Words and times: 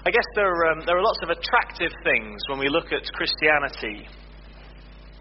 I 0.00 0.08
guess 0.08 0.24
there 0.34 0.48
are, 0.48 0.72
um, 0.72 0.80
there 0.88 0.96
are 0.96 1.04
lots 1.04 1.20
of 1.20 1.28
attractive 1.28 1.92
things 2.08 2.40
when 2.48 2.58
we 2.58 2.72
look 2.72 2.88
at 2.88 3.04
Christianity. 3.12 4.08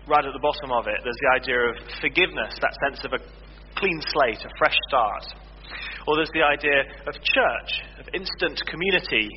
Right 0.07 0.23
at 0.23 0.31
the 0.31 0.39
bottom 0.39 0.71
of 0.71 0.87
it, 0.87 1.03
there's 1.03 1.19
the 1.19 1.31
idea 1.35 1.59
of 1.67 1.75
forgiveness, 1.99 2.55
that 2.63 2.71
sense 2.87 3.03
of 3.03 3.11
a 3.11 3.19
clean 3.75 3.99
slate, 4.07 4.39
a 4.39 4.51
fresh 4.55 4.79
start. 4.87 5.35
Or 6.07 6.15
there's 6.15 6.31
the 6.31 6.47
idea 6.47 6.87
of 7.03 7.13
church, 7.19 7.71
of 7.99 8.07
instant 8.15 8.55
community. 8.71 9.27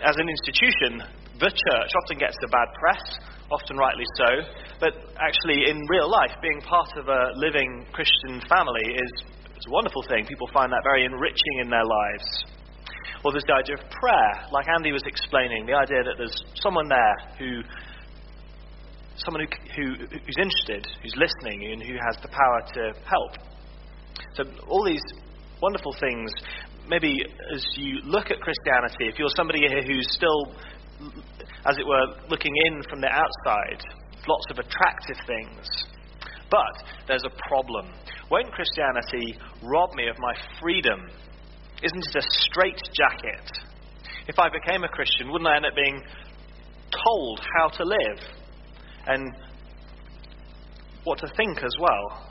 As 0.00 0.16
an 0.16 0.32
institution, 0.32 1.04
the 1.36 1.52
church 1.52 1.90
often 1.92 2.16
gets 2.16 2.40
a 2.40 2.48
bad 2.48 2.72
press, 2.80 3.04
often 3.52 3.76
rightly 3.76 4.08
so, 4.16 4.48
but 4.80 4.96
actually, 5.20 5.68
in 5.68 5.84
real 5.92 6.08
life, 6.08 6.32
being 6.40 6.64
part 6.64 6.96
of 6.96 7.12
a 7.12 7.36
living 7.36 7.84
Christian 7.92 8.40
family 8.48 8.88
is 8.88 9.12
a 9.68 9.70
wonderful 9.70 10.02
thing. 10.08 10.24
People 10.24 10.48
find 10.48 10.72
that 10.72 10.80
very 10.82 11.04
enriching 11.04 11.60
in 11.60 11.68
their 11.68 11.84
lives. 11.84 12.61
Or 13.24 13.30
there's 13.30 13.46
the 13.46 13.54
idea 13.54 13.76
of 13.76 13.90
prayer, 13.90 14.46
like 14.50 14.66
Andy 14.68 14.90
was 14.90 15.02
explaining, 15.06 15.66
the 15.66 15.74
idea 15.74 16.02
that 16.02 16.14
there's 16.18 16.42
someone 16.62 16.88
there 16.88 17.14
who, 17.38 17.62
someone 19.16 19.46
who, 19.46 19.48
who, 19.76 20.06
who's 20.10 20.38
interested, 20.38 20.86
who's 21.02 21.14
listening, 21.14 21.70
and 21.72 21.82
who 21.82 21.94
has 21.94 22.16
the 22.22 22.28
power 22.28 22.60
to 22.74 22.98
help. 23.06 23.32
So 24.34 24.44
all 24.66 24.84
these 24.84 25.04
wonderful 25.62 25.94
things. 26.00 26.30
Maybe 26.88 27.22
as 27.54 27.64
you 27.76 28.00
look 28.02 28.30
at 28.30 28.40
Christianity, 28.40 29.06
if 29.06 29.18
you're 29.18 29.30
somebody 29.36 29.60
here 29.60 29.82
who's 29.86 30.10
still, 30.10 30.52
as 31.64 31.78
it 31.78 31.86
were, 31.86 32.06
looking 32.28 32.52
in 32.66 32.82
from 32.90 33.00
the 33.00 33.08
outside, 33.08 33.80
lots 34.26 34.46
of 34.50 34.58
attractive 34.58 35.16
things. 35.26 35.66
But 36.50 37.06
there's 37.06 37.24
a 37.24 37.48
problem. 37.48 37.94
Won't 38.30 38.50
Christianity 38.52 39.38
rob 39.62 39.94
me 39.94 40.08
of 40.08 40.18
my 40.18 40.34
freedom 40.60 41.08
isn't 41.82 42.06
it 42.08 42.16
a 42.16 42.22
straight 42.22 42.80
jacket? 42.94 43.50
If 44.28 44.38
I 44.38 44.48
became 44.48 44.84
a 44.84 44.88
Christian, 44.88 45.30
wouldn't 45.32 45.48
I 45.48 45.56
end 45.56 45.66
up 45.66 45.74
being 45.74 46.00
told 46.90 47.40
how 47.58 47.68
to 47.68 47.84
live 47.84 48.18
and 49.06 49.34
what 51.04 51.18
to 51.18 51.26
think 51.36 51.58
as 51.58 51.74
well? 51.80 52.30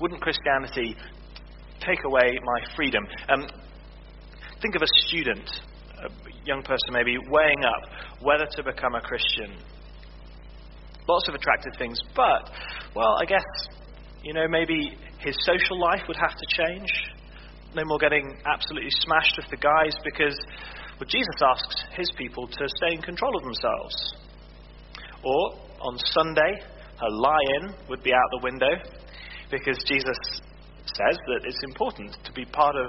Wouldn't 0.00 0.20
Christianity 0.20 0.96
take 1.80 2.04
away 2.04 2.38
my 2.42 2.74
freedom? 2.76 3.04
Um, 3.28 3.46
think 4.62 4.76
of 4.76 4.82
a 4.82 5.08
student, 5.08 5.50
a 6.04 6.08
young 6.44 6.62
person 6.62 6.92
maybe, 6.92 7.16
weighing 7.28 7.64
up 7.64 8.22
whether 8.22 8.46
to 8.46 8.62
become 8.62 8.94
a 8.94 9.00
Christian. 9.00 9.56
Lots 11.08 11.28
of 11.28 11.34
attractive 11.34 11.72
things, 11.78 11.98
but, 12.14 12.50
well, 12.94 13.16
I 13.20 13.24
guess, 13.24 13.44
you 14.22 14.34
know, 14.34 14.46
maybe 14.48 14.96
his 15.18 15.36
social 15.40 15.80
life 15.80 16.02
would 16.06 16.16
have 16.16 16.36
to 16.36 16.46
change 16.64 17.15
no 17.76 17.84
more 17.84 17.98
getting 17.98 18.24
absolutely 18.46 18.90
smashed 19.04 19.36
with 19.36 19.50
the 19.50 19.60
guys 19.60 19.92
because 20.02 20.34
well, 20.96 21.08
Jesus 21.08 21.36
asks 21.44 21.84
his 21.92 22.10
people 22.16 22.48
to 22.48 22.64
stay 22.80 22.96
in 22.96 23.02
control 23.02 23.36
of 23.36 23.44
themselves. 23.44 24.16
Or 25.22 25.60
on 25.84 25.98
Sunday, 26.16 26.52
a 27.04 27.10
lie 27.12 27.46
in 27.60 27.74
would 27.90 28.02
be 28.02 28.14
out 28.14 28.28
the 28.32 28.40
window 28.42 28.72
because 29.50 29.76
Jesus 29.84 30.16
says 30.88 31.18
that 31.28 31.44
it's 31.44 31.62
important 31.64 32.16
to 32.24 32.32
be 32.32 32.46
part 32.46 32.76
of 32.76 32.88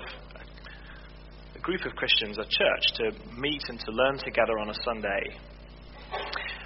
a 1.54 1.60
group 1.60 1.84
of 1.86 1.92
Christians, 1.96 2.38
a 2.38 2.48
church, 2.48 2.86
to 2.96 3.12
meet 3.36 3.64
and 3.68 3.80
to 3.82 3.92
learn 3.92 4.18
together 4.20 4.58
on 4.62 4.70
a 4.70 4.78
Sunday. 4.86 5.36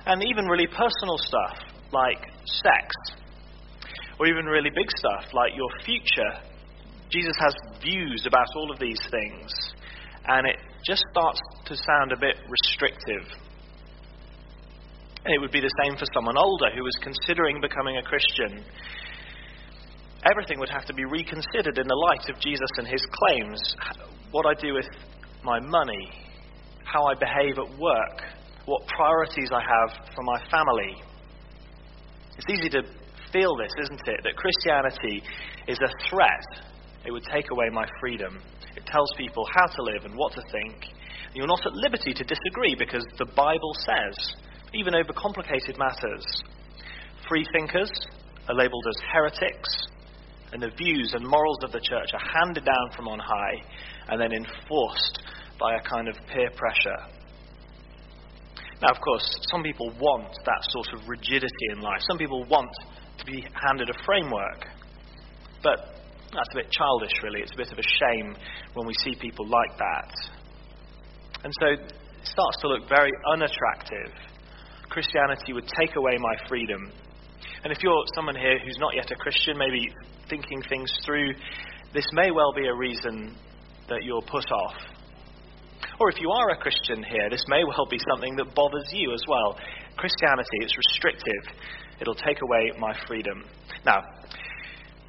And 0.06 0.22
even 0.30 0.46
really 0.46 0.68
personal 0.68 1.18
stuff 1.18 1.58
like 1.92 2.22
sex, 2.46 2.96
or 4.20 4.28
even 4.28 4.46
really 4.46 4.70
big 4.70 4.92
stuff 4.96 5.26
like 5.34 5.54
your 5.56 5.70
future 5.84 6.51
Jesus 7.12 7.36
has 7.40 7.54
views 7.84 8.24
about 8.26 8.48
all 8.56 8.72
of 8.72 8.80
these 8.80 9.00
things, 9.12 9.52
and 10.26 10.48
it 10.48 10.56
just 10.86 11.04
starts 11.12 11.40
to 11.66 11.76
sound 11.76 12.12
a 12.12 12.18
bit 12.18 12.38
restrictive. 12.48 13.28
And 15.26 15.36
it 15.36 15.40
would 15.40 15.52
be 15.52 15.60
the 15.60 15.74
same 15.84 15.98
for 15.98 16.06
someone 16.14 16.38
older 16.38 16.72
who 16.74 16.84
was 16.84 16.98
considering 17.04 17.60
becoming 17.62 17.98
a 17.98 18.04
Christian. 18.04 18.64
Everything 20.30 20.60
would 20.60 20.70
have 20.70 20.86
to 20.86 20.94
be 20.94 21.04
reconsidered 21.06 21.78
in 21.78 21.88
the 21.88 22.08
light 22.10 22.30
of 22.30 22.40
Jesus 22.40 22.70
and 22.78 22.88
his 22.88 23.06
claims. 23.12 23.60
What 24.32 24.46
I 24.46 24.60
do 24.60 24.74
with 24.74 24.88
my 25.44 25.60
money, 25.60 26.10
how 26.86 27.06
I 27.06 27.14
behave 27.14 27.58
at 27.58 27.78
work, 27.78 28.22
what 28.66 28.88
priorities 28.88 29.50
I 29.52 29.62
have 29.62 30.08
for 30.16 30.24
my 30.24 30.40
family. 30.50 30.96
It's 32.38 32.50
easy 32.50 32.70
to 32.70 32.84
feel 33.34 33.56
this, 33.58 33.72
isn't 33.84 34.08
it? 34.08 34.20
That 34.24 34.36
Christianity 34.36 35.24
is 35.68 35.78
a 35.84 36.10
threat 36.10 36.71
it 37.06 37.12
would 37.12 37.24
take 37.32 37.50
away 37.52 37.70
my 37.72 37.86
freedom. 38.00 38.42
It 38.76 38.86
tells 38.86 39.12
people 39.18 39.46
how 39.54 39.66
to 39.66 39.84
live 39.84 40.06
and 40.06 40.16
what 40.16 40.34
to 40.34 40.42
think. 40.52 40.86
You're 41.34 41.48
not 41.48 41.66
at 41.66 41.74
liberty 41.74 42.14
to 42.14 42.24
disagree 42.24 42.76
because 42.78 43.06
the 43.18 43.26
Bible 43.26 43.74
says, 43.86 44.36
even 44.74 44.96
over 44.96 45.14
complicated 45.14 45.78
matters. 45.78 46.26
Free 47.28 47.46
thinkers 47.54 47.92
are 48.50 48.56
labelled 48.56 48.86
as 48.88 49.04
heretics, 49.14 49.70
and 50.52 50.62
the 50.62 50.72
views 50.78 51.14
and 51.14 51.26
morals 51.26 51.60
of 51.64 51.72
the 51.72 51.80
church 51.80 52.10
are 52.14 52.44
handed 52.44 52.66
down 52.66 52.92
from 52.96 53.08
on 53.08 53.20
high 53.20 53.64
and 54.10 54.20
then 54.20 54.32
enforced 54.34 55.24
by 55.60 55.76
a 55.76 55.82
kind 55.82 56.08
of 56.08 56.16
peer 56.28 56.50
pressure. 56.56 56.98
Now, 58.82 58.90
of 58.90 59.00
course, 59.00 59.24
some 59.52 59.62
people 59.64 59.94
want 60.00 60.34
that 60.46 60.62
sort 60.70 60.88
of 60.94 61.08
rigidity 61.08 61.68
in 61.72 61.82
life. 61.82 62.02
Some 62.10 62.18
people 62.18 62.44
want 62.46 62.72
to 63.20 63.26
be 63.26 63.46
handed 63.54 63.90
a 63.90 64.04
framework. 64.04 64.66
But 65.62 66.01
that's 66.34 66.50
a 66.54 66.58
bit 66.64 66.72
childish, 66.72 67.14
really. 67.24 67.42
It's 67.42 67.54
a 67.54 67.58
bit 67.58 67.72
of 67.72 67.78
a 67.78 67.88
shame 68.00 68.36
when 68.74 68.88
we 68.88 68.94
see 69.04 69.16
people 69.20 69.48
like 69.48 69.78
that. 69.78 70.12
And 71.44 71.54
so 71.60 71.68
it 71.74 71.94
starts 72.24 72.58
to 72.62 72.68
look 72.68 72.88
very 72.88 73.12
unattractive. 73.34 74.14
Christianity 74.90 75.54
would 75.54 75.68
take 75.80 75.96
away 75.96 76.18
my 76.18 76.36
freedom. 76.48 76.92
And 77.64 77.72
if 77.72 77.80
you're 77.84 78.04
someone 78.16 78.36
here 78.36 78.60
who's 78.64 78.78
not 78.80 78.96
yet 78.96 79.12
a 79.12 79.16
Christian, 79.16 79.58
maybe 79.58 79.90
thinking 80.30 80.62
things 80.70 80.92
through, 81.06 81.34
this 81.94 82.06
may 82.14 82.32
well 82.32 82.54
be 82.54 82.68
a 82.68 82.74
reason 82.74 83.36
that 83.90 84.04
you're 84.04 84.22
put 84.22 84.50
off. 84.52 84.76
Or 86.00 86.10
if 86.10 86.20
you 86.20 86.32
are 86.32 86.50
a 86.52 86.58
Christian 86.58 87.04
here, 87.04 87.30
this 87.30 87.44
may 87.48 87.64
well 87.64 87.86
be 87.90 88.00
something 88.10 88.36
that 88.38 88.56
bothers 88.56 88.90
you 88.92 89.14
as 89.14 89.22
well. 89.28 89.58
Christianity 89.98 90.58
is 90.64 90.74
restrictive, 90.78 91.56
it'll 92.00 92.16
take 92.16 92.42
away 92.42 92.72
my 92.80 92.94
freedom. 93.08 93.44
Now, 93.86 94.02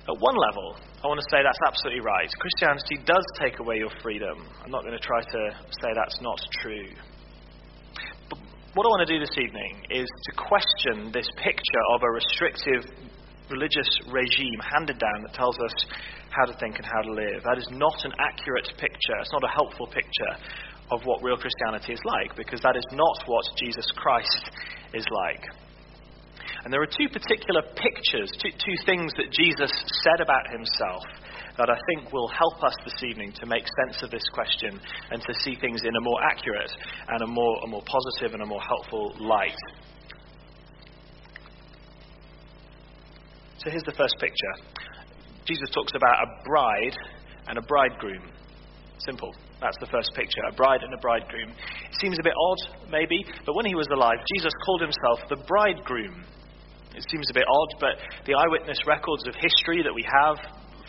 at 0.08 0.18
one 0.18 0.34
level, 0.34 0.74
I 1.02 1.06
want 1.06 1.22
to 1.22 1.28
say 1.30 1.46
that's 1.46 1.62
absolutely 1.66 2.02
right. 2.02 2.26
Christianity 2.26 2.98
does 3.06 3.22
take 3.38 3.60
away 3.60 3.78
your 3.78 3.90
freedom. 4.02 4.34
I'm 4.64 4.70
not 4.70 4.82
going 4.82 4.98
to 4.98 5.04
try 5.04 5.22
to 5.22 5.42
say 5.78 5.90
that's 5.94 6.18
not 6.20 6.38
true. 6.58 6.90
But 8.26 8.38
what 8.74 8.82
I 8.82 8.90
want 8.90 9.06
to 9.06 9.12
do 9.14 9.22
this 9.22 9.36
evening 9.38 9.86
is 9.94 10.06
to 10.06 10.30
question 10.34 11.14
this 11.14 11.30
picture 11.38 11.84
of 11.94 12.02
a 12.02 12.10
restrictive 12.10 12.82
religious 13.50 13.90
regime 14.10 14.58
handed 14.74 14.98
down 14.98 15.22
that 15.22 15.34
tells 15.34 15.54
us 15.60 15.74
how 16.30 16.50
to 16.50 16.54
think 16.58 16.82
and 16.82 16.86
how 16.86 17.02
to 17.02 17.12
live. 17.12 17.44
That 17.44 17.58
is 17.58 17.68
not 17.70 17.94
an 18.02 18.12
accurate 18.18 18.66
picture. 18.82 19.14
It's 19.20 19.32
not 19.32 19.44
a 19.44 19.52
helpful 19.54 19.86
picture 19.86 20.34
of 20.90 21.04
what 21.04 21.22
real 21.22 21.36
Christianity 21.36 21.92
is 21.92 22.02
like, 22.04 22.34
because 22.34 22.60
that 22.62 22.74
is 22.74 22.86
not 22.90 23.22
what 23.26 23.44
Jesus 23.54 23.86
Christ 23.96 24.50
is 24.94 25.06
like. 25.10 25.44
And 26.64 26.72
there 26.72 26.82
are 26.82 26.86
two 26.86 27.08
particular 27.08 27.62
pictures, 27.74 28.30
two, 28.38 28.50
two 28.54 28.76
things 28.86 29.12
that 29.16 29.32
Jesus 29.32 29.70
said 30.04 30.20
about 30.20 30.46
himself 30.50 31.02
that 31.58 31.68
I 31.68 31.76
think 31.90 32.12
will 32.12 32.28
help 32.28 32.62
us 32.62 32.74
this 32.84 33.02
evening 33.02 33.32
to 33.40 33.46
make 33.46 33.64
sense 33.84 34.02
of 34.02 34.10
this 34.10 34.22
question 34.32 34.80
and 35.10 35.20
to 35.22 35.34
see 35.44 35.56
things 35.60 35.82
in 35.82 35.94
a 35.94 36.00
more 36.00 36.22
accurate 36.22 36.70
and 37.08 37.22
a 37.22 37.26
more, 37.26 37.56
a 37.64 37.66
more 37.66 37.82
positive 37.84 38.32
and 38.34 38.42
a 38.42 38.46
more 38.46 38.62
helpful 38.62 39.14
light. 39.20 39.58
So 43.58 43.70
here's 43.70 43.84
the 43.84 43.94
first 43.96 44.16
picture 44.18 44.54
Jesus 45.44 45.68
talks 45.74 45.92
about 45.94 46.22
a 46.22 46.44
bride 46.44 46.96
and 47.48 47.58
a 47.58 47.62
bridegroom. 47.62 48.22
Simple. 48.98 49.34
That's 49.60 49.76
the 49.80 49.86
first 49.86 50.10
picture 50.14 50.40
a 50.48 50.54
bride 50.54 50.82
and 50.82 50.94
a 50.94 50.98
bridegroom. 50.98 51.50
It 51.50 51.96
seems 52.00 52.18
a 52.18 52.22
bit 52.22 52.34
odd, 52.34 52.90
maybe, 52.90 53.24
but 53.46 53.54
when 53.54 53.66
he 53.66 53.74
was 53.74 53.86
alive, 53.92 54.18
Jesus 54.34 54.52
called 54.64 54.80
himself 54.80 55.28
the 55.28 55.44
bridegroom. 55.46 56.24
It 56.94 57.04
seems 57.10 57.28
a 57.30 57.34
bit 57.34 57.44
odd, 57.48 57.70
but 57.80 57.96
the 58.26 58.34
eyewitness 58.34 58.78
records 58.86 59.26
of 59.26 59.34
history 59.34 59.82
that 59.82 59.94
we 59.94 60.04
have 60.04 60.36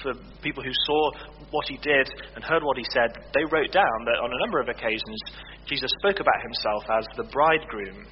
for 0.01 0.13
people 0.41 0.63
who 0.63 0.73
saw 0.85 1.11
what 1.51 1.65
he 1.67 1.77
did 1.77 2.09
and 2.35 2.43
heard 2.43 2.63
what 2.63 2.77
he 2.77 2.85
said, 2.91 3.13
they 3.33 3.45
wrote 3.45 3.71
down 3.71 3.99
that 4.05 4.19
on 4.19 4.31
a 4.31 4.39
number 4.43 4.59
of 4.59 4.67
occasions 4.67 5.19
Jesus 5.65 5.89
spoke 5.99 6.19
about 6.19 6.41
himself 6.43 6.83
as 6.91 7.05
the 7.15 7.23
bridegroom. 7.31 8.05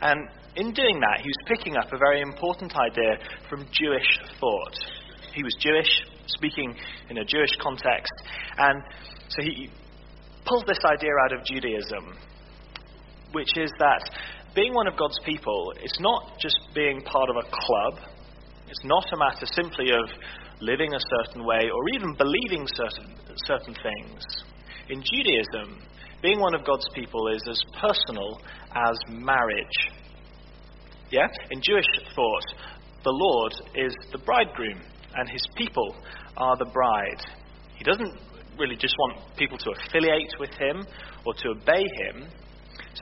And 0.00 0.28
in 0.56 0.72
doing 0.72 1.00
that, 1.00 1.20
he 1.20 1.28
was 1.28 1.48
picking 1.48 1.76
up 1.76 1.92
a 1.92 1.98
very 1.98 2.20
important 2.20 2.74
idea 2.76 3.18
from 3.48 3.66
Jewish 3.72 4.06
thought. 4.38 4.76
He 5.34 5.42
was 5.42 5.54
Jewish, 5.58 5.90
speaking 6.26 6.76
in 7.10 7.18
a 7.18 7.24
Jewish 7.24 7.56
context, 7.60 8.12
and 8.58 8.82
so 9.28 9.42
he 9.42 9.68
pulls 10.46 10.64
this 10.66 10.78
idea 10.84 11.10
out 11.24 11.32
of 11.32 11.44
Judaism, 11.44 12.16
which 13.32 13.56
is 13.56 13.70
that 13.78 14.10
being 14.54 14.74
one 14.74 14.86
of 14.86 14.96
God's 14.96 15.18
people, 15.24 15.72
it's 15.82 15.98
not 16.00 16.38
just 16.40 16.58
being 16.74 17.02
part 17.02 17.28
of 17.30 17.36
a 17.36 17.48
club. 17.50 18.08
It's 18.68 18.84
not 18.84 19.04
a 19.12 19.16
matter 19.16 19.46
simply 19.54 19.90
of 19.90 20.08
living 20.60 20.94
a 20.94 21.00
certain 21.18 21.44
way 21.44 21.68
or 21.68 21.82
even 21.94 22.14
believing 22.14 22.66
certain, 22.74 23.14
certain 23.46 23.74
things. 23.74 24.22
In 24.88 25.02
Judaism, 25.02 25.82
Being 26.24 26.40
one 26.40 26.54
of 26.54 26.64
God's 26.64 26.88
people 26.94 27.28
is 27.28 27.42
as 27.50 27.60
personal 27.78 28.40
as 28.74 28.96
marriage. 29.10 29.92
Yeah? 31.10 31.28
In 31.50 31.60
Jewish 31.60 31.84
thought, 32.14 32.46
the 33.04 33.12
Lord 33.12 33.52
is 33.74 33.94
the 34.10 34.16
bridegroom 34.24 34.80
and 35.16 35.28
his 35.28 35.46
people 35.54 35.94
are 36.38 36.56
the 36.56 36.70
bride. 36.72 37.20
He 37.76 37.84
doesn't 37.84 38.18
really 38.58 38.76
just 38.76 38.94
want 38.98 39.36
people 39.36 39.58
to 39.58 39.72
affiliate 39.72 40.32
with 40.40 40.48
him 40.52 40.86
or 41.26 41.34
to 41.34 41.48
obey 41.50 41.84
him 42.06 42.26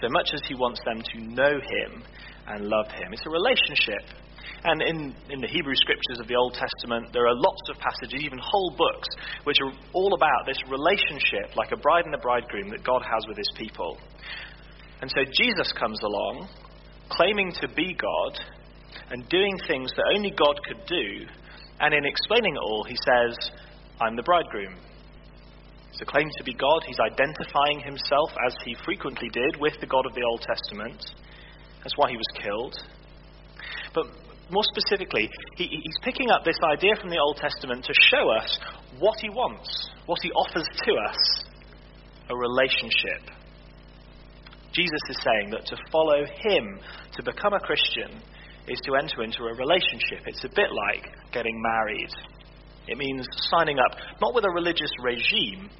so 0.00 0.08
much 0.10 0.30
as 0.34 0.40
he 0.46 0.54
wants 0.54 0.80
them 0.84 1.02
to 1.02 1.16
know 1.20 1.54
him 1.60 2.02
and 2.48 2.66
love 2.66 2.86
him. 2.92 3.12
It's 3.12 3.26
a 3.26 3.30
relationship. 3.30 4.04
And 4.64 4.80
in, 4.80 5.14
in 5.30 5.40
the 5.40 5.48
Hebrew 5.48 5.74
scriptures 5.74 6.20
of 6.20 6.28
the 6.28 6.36
Old 6.36 6.54
Testament, 6.54 7.12
there 7.12 7.26
are 7.26 7.34
lots 7.34 7.62
of 7.70 7.76
passages, 7.82 8.22
even 8.22 8.38
whole 8.38 8.74
books, 8.78 9.08
which 9.44 9.58
are 9.60 9.72
all 9.92 10.14
about 10.14 10.46
this 10.46 10.58
relationship, 10.70 11.56
like 11.56 11.72
a 11.72 11.76
bride 11.76 12.06
and 12.06 12.14
a 12.14 12.22
bridegroom, 12.22 12.70
that 12.70 12.84
God 12.84 13.02
has 13.02 13.26
with 13.26 13.36
his 13.36 13.50
people. 13.56 13.98
And 15.00 15.10
so 15.10 15.24
Jesus 15.34 15.72
comes 15.72 15.98
along, 16.02 16.48
claiming 17.10 17.50
to 17.60 17.68
be 17.74 17.96
God, 17.98 18.38
and 19.10 19.28
doing 19.28 19.58
things 19.66 19.90
that 19.96 20.14
only 20.14 20.30
God 20.30 20.54
could 20.66 20.86
do. 20.86 21.26
And 21.80 21.92
in 21.92 22.04
explaining 22.06 22.54
it 22.54 22.62
all, 22.62 22.84
he 22.88 22.96
says, 23.02 23.50
I'm 24.00 24.14
the 24.14 24.22
bridegroom. 24.22 24.76
So, 25.92 26.04
claims 26.06 26.32
to 26.38 26.44
be 26.44 26.54
God, 26.54 26.84
he's 26.86 26.98
identifying 26.98 27.80
himself, 27.80 28.30
as 28.46 28.54
he 28.64 28.74
frequently 28.84 29.28
did, 29.28 29.60
with 29.60 29.74
the 29.80 29.86
God 29.86 30.06
of 30.06 30.14
the 30.14 30.22
Old 30.22 30.40
Testament. 30.40 31.04
That's 31.82 31.96
why 31.96 32.10
he 32.10 32.16
was 32.16 32.42
killed. 32.42 32.74
But 33.94 34.06
more 34.50 34.64
specifically, 34.64 35.28
he, 35.56 35.64
he's 35.64 35.98
picking 36.02 36.30
up 36.30 36.44
this 36.44 36.58
idea 36.64 36.96
from 37.00 37.10
the 37.10 37.18
Old 37.18 37.36
Testament 37.36 37.84
to 37.84 37.94
show 38.10 38.30
us 38.30 38.58
what 38.98 39.18
he 39.20 39.28
wants, 39.28 39.90
what 40.06 40.18
he 40.22 40.30
offers 40.32 40.66
to 40.84 40.92
us 40.94 41.44
a 42.30 42.36
relationship. 42.36 43.28
Jesus 44.72 45.00
is 45.10 45.18
saying 45.22 45.50
that 45.50 45.66
to 45.66 45.76
follow 45.90 46.24
him, 46.24 46.80
to 47.12 47.22
become 47.22 47.52
a 47.52 47.60
Christian, 47.60 48.22
is 48.66 48.80
to 48.84 48.94
enter 48.94 49.22
into 49.22 49.44
a 49.44 49.54
relationship. 49.54 50.24
It's 50.26 50.44
a 50.44 50.48
bit 50.48 50.70
like 50.72 51.32
getting 51.32 51.60
married. 51.60 52.10
It 52.88 52.98
means 52.98 53.26
signing 53.50 53.78
up 53.78 53.98
not 54.20 54.34
with 54.34 54.44
a 54.44 54.50
religious 54.50 54.90
regime, 55.02 55.70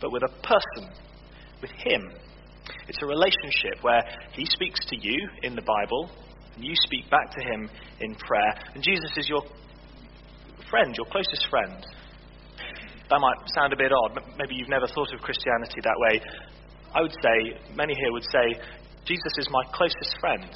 but 0.00 0.12
with 0.12 0.22
a 0.22 0.32
person, 0.42 0.90
with 1.60 1.70
him. 1.70 2.10
It's 2.88 3.02
a 3.02 3.06
relationship 3.06 3.82
where 3.82 4.02
he 4.32 4.44
speaks 4.46 4.80
to 4.86 4.96
you 4.96 5.28
in 5.42 5.54
the 5.54 5.62
Bible, 5.62 6.10
and 6.54 6.64
you 6.64 6.74
speak 6.84 7.10
back 7.10 7.30
to 7.30 7.40
him 7.42 7.70
in 8.00 8.14
prayer, 8.14 8.54
and 8.74 8.82
Jesus 8.82 9.10
is 9.16 9.28
your 9.28 9.42
friend, 10.70 10.94
your 10.96 11.06
closest 11.06 11.46
friend. 11.50 11.84
That 13.10 13.20
might 13.20 13.36
sound 13.54 13.72
a 13.72 13.76
bit 13.76 13.92
odd. 13.92 14.18
Maybe 14.38 14.54
you've 14.54 14.68
never 14.68 14.86
thought 14.86 15.12
of 15.12 15.20
Christianity 15.20 15.80
that 15.82 15.98
way. 15.98 16.20
I 16.94 17.02
would 17.02 17.12
say, 17.22 17.60
many 17.74 17.94
here 17.94 18.12
would 18.12 18.24
say, 18.24 18.60
Jesus 19.04 19.32
is 19.38 19.48
my 19.50 19.62
closest 19.72 20.16
friend. 20.20 20.48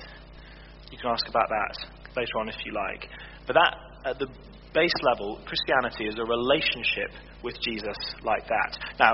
You 0.90 0.98
can 0.98 1.10
ask 1.10 1.28
about 1.28 1.48
that 1.48 2.16
later 2.16 2.38
on 2.38 2.48
if 2.48 2.56
you 2.64 2.72
like. 2.72 3.08
But 3.46 3.54
that, 3.54 3.74
at 4.04 4.18
the 4.18 4.28
base 4.76 4.92
level, 5.02 5.40
Christianity 5.48 6.04
is 6.04 6.16
a 6.20 6.28
relationship 6.28 7.16
with 7.42 7.56
Jesus 7.64 7.96
like 8.22 8.46
that. 8.46 8.76
Now, 9.00 9.12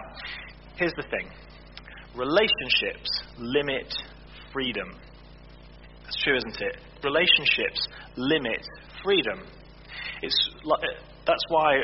here's 0.74 0.92
the 0.96 1.06
thing 1.06 1.30
relationships 2.18 3.08
limit 3.38 3.94
freedom. 4.52 4.98
That's 6.04 6.20
true, 6.24 6.36
isn't 6.36 6.60
it? 6.60 6.76
Relationships 7.04 7.80
limit 8.16 8.60
freedom. 9.04 9.46
It's 10.20 10.36
like, 10.64 10.82
that's 11.26 11.44
why 11.48 11.78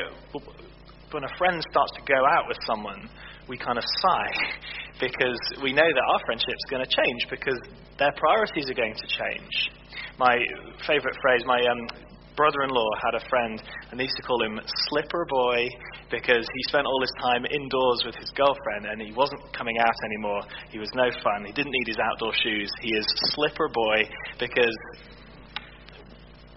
when 1.11 1.23
a 1.23 1.37
friend 1.37 1.63
starts 1.71 1.93
to 1.95 2.01
go 2.05 2.19
out 2.35 2.47
with 2.47 2.57
someone, 2.67 3.09
we 3.47 3.57
kind 3.57 3.77
of 3.77 3.83
sigh 4.03 4.33
because 4.99 5.39
we 5.63 5.71
know 5.71 5.87
that 5.87 6.05
our 6.13 6.19
friendship's 6.25 6.65
going 6.69 6.83
to 6.83 6.91
change 6.91 7.25
because 7.29 7.57
their 7.97 8.11
priorities 8.17 8.69
are 8.69 8.75
going 8.75 8.93
to 8.93 9.07
change. 9.07 9.71
My 10.19 10.37
favourite 10.85 11.15
phrase, 11.21 11.41
my 11.45 11.59
um, 11.71 12.08
brother-in-law 12.39 12.89
had 13.03 13.19
a 13.19 13.23
friend, 13.27 13.61
and 13.91 13.99
they 13.99 14.07
used 14.07 14.15
to 14.15 14.23
call 14.23 14.39
him 14.41 14.55
Slipper 14.87 15.27
Boy 15.27 15.67
because 16.09 16.47
he 16.47 16.61
spent 16.71 16.87
all 16.87 17.01
his 17.01 17.11
time 17.19 17.43
indoors 17.43 17.99
with 18.05 18.15
his 18.15 18.31
girlfriend, 18.31 18.87
and 18.87 19.01
he 19.01 19.11
wasn't 19.11 19.43
coming 19.51 19.75
out 19.77 19.97
anymore. 20.07 20.39
He 20.71 20.79
was 20.79 20.87
no 20.95 21.11
fun. 21.21 21.43
He 21.43 21.51
didn't 21.51 21.75
need 21.75 21.87
his 21.87 21.99
outdoor 21.99 22.31
shoes. 22.31 22.71
He 22.79 22.95
is 22.95 23.05
Slipper 23.35 23.67
Boy 23.67 24.07
because 24.39 24.77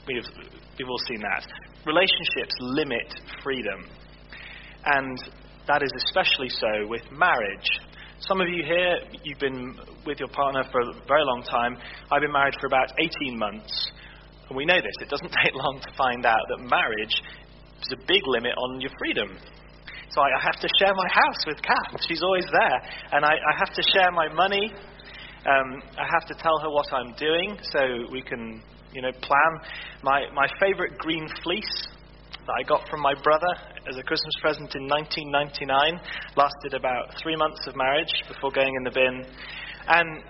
we've 0.06 0.22
we've 0.78 0.88
all 0.88 1.02
seen 1.10 1.18
that. 1.18 1.42
Relationships 1.84 2.54
limit 2.60 3.18
freedom, 3.42 3.90
and 4.86 5.18
that 5.66 5.82
is 5.82 5.90
especially 6.06 6.48
so 6.48 6.86
with 6.86 7.02
marriage. 7.10 7.70
Some 8.20 8.40
of 8.40 8.46
you 8.46 8.62
here, 8.62 8.98
you've 9.24 9.40
been 9.40 9.74
with 10.06 10.20
your 10.20 10.28
partner 10.28 10.62
for 10.70 10.80
a 10.80 10.92
very 11.08 11.24
long 11.24 11.42
time. 11.42 11.76
I've 12.12 12.22
been 12.22 12.30
married 12.30 12.54
for 12.60 12.68
about 12.68 12.92
18 13.00 13.36
months. 13.36 13.90
And 14.52 14.56
we 14.58 14.66
know 14.66 14.76
this. 14.76 14.92
It 15.00 15.08
doesn't 15.08 15.32
take 15.42 15.56
long 15.56 15.80
to 15.80 15.90
find 15.96 16.26
out 16.28 16.44
that 16.52 16.60
marriage 16.68 17.16
is 17.80 17.88
a 17.96 18.00
big 18.04 18.20
limit 18.28 18.52
on 18.52 18.82
your 18.82 18.92
freedom. 19.00 19.32
So 20.12 20.20
I, 20.20 20.28
have 20.44 20.60
to 20.60 20.68
share 20.76 20.92
my 20.92 21.08
house 21.08 21.40
with 21.48 21.56
Kath. 21.64 21.96
She's 22.06 22.20
always 22.20 22.44
there. 22.52 22.78
And 23.16 23.24
I, 23.24 23.32
I 23.32 23.52
have 23.56 23.72
to 23.72 23.82
share 23.96 24.12
my 24.12 24.28
money. 24.28 24.68
Um, 25.48 25.80
I 25.96 26.04
have 26.04 26.28
to 26.28 26.34
tell 26.36 26.60
her 26.60 26.68
what 26.68 26.84
I'm 26.92 27.16
doing 27.16 27.56
so 27.72 27.80
we 28.12 28.20
can, 28.20 28.60
you 28.92 29.00
know, 29.00 29.10
plan. 29.24 29.52
My, 30.02 30.28
my 30.34 30.46
favorite 30.60 30.98
green 30.98 31.26
fleece 31.42 31.88
that 32.44 32.52
I 32.52 32.62
got 32.68 32.86
from 32.90 33.00
my 33.00 33.14
brother 33.24 33.56
as 33.88 33.96
a 33.96 34.02
Christmas 34.02 34.36
present 34.42 34.76
in 34.76 34.84
1999 34.84 35.96
lasted 36.36 36.76
about 36.76 37.16
three 37.22 37.36
months 37.36 37.64
of 37.66 37.74
marriage 37.74 38.12
before 38.28 38.50
going 38.52 38.76
in 38.76 38.84
the 38.84 38.92
bin. 38.92 39.24
And 39.88 40.20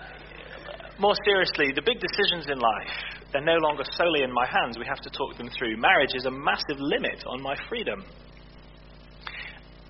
more 1.01 1.19
seriously, 1.27 1.75
the 1.75 1.83
big 1.83 1.99
decisions 1.99 2.47
in 2.47 2.63
life, 2.63 3.12
they're 3.33 3.45
no 3.45 3.57
longer 3.57 3.85
solely 3.97 4.23
in 4.23 4.33
my 4.33 4.47
hands. 4.47 4.79
We 4.79 4.87
have 4.87 5.01
to 5.01 5.11
talk 5.11 5.37
them 5.37 5.49
through. 5.59 5.77
Marriage 5.77 6.15
is 6.15 6.27
a 6.27 6.31
massive 6.31 6.79
limit 6.79 7.25
on 7.27 7.43
my 7.43 7.57
freedom. 7.69 8.05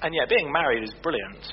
And 0.02 0.14
yet, 0.14 0.28
being 0.28 0.50
married 0.52 0.82
is 0.82 0.94
brilliant. 1.02 1.52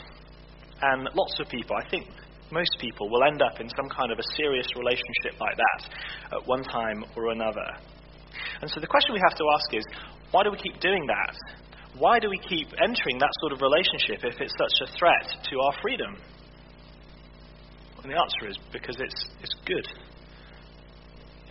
And 0.82 1.10
lots 1.14 1.40
of 1.40 1.50
people, 1.50 1.76
I 1.76 1.90
think 1.90 2.08
most 2.52 2.78
people, 2.80 3.10
will 3.10 3.24
end 3.24 3.42
up 3.42 3.60
in 3.60 3.70
some 3.70 3.90
kind 3.90 4.12
of 4.12 4.18
a 4.18 4.28
serious 4.36 4.68
relationship 4.76 5.40
like 5.40 5.58
that 5.58 6.38
at 6.38 6.48
one 6.48 6.64
time 6.64 7.06
or 7.16 7.32
another. 7.32 7.68
And 8.62 8.70
so 8.70 8.80
the 8.80 8.88
question 8.88 9.14
we 9.14 9.22
have 9.30 9.38
to 9.38 9.46
ask 9.54 9.74
is 9.74 9.86
why 10.32 10.44
do 10.44 10.52
we 10.52 10.58
keep 10.58 10.80
doing 10.80 11.06
that? 11.08 11.36
Why 11.98 12.20
do 12.20 12.30
we 12.30 12.38
keep 12.38 12.68
entering 12.82 13.18
that 13.20 13.34
sort 13.42 13.54
of 13.54 13.62
relationship 13.62 14.24
if 14.24 14.40
it's 14.40 14.54
such 14.58 14.88
a 14.88 14.98
threat 14.98 15.26
to 15.50 15.60
our 15.60 15.74
freedom? 15.82 16.16
And 18.04 18.12
the 18.12 18.18
answer 18.18 18.48
is 18.48 18.58
because 18.72 18.96
it's, 19.00 19.26
it's 19.42 19.56
good. 19.66 19.86